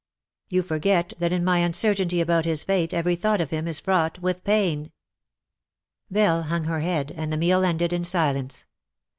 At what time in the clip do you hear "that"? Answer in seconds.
1.19-1.31